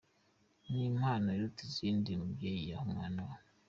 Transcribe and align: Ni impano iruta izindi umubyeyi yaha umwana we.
Ni 0.69 0.81
impano 0.89 1.27
iruta 1.35 1.61
izindi 1.69 2.07
umubyeyi 2.11 2.61
yaha 2.69 2.83
umwana 2.87 3.19
we. 3.27 3.35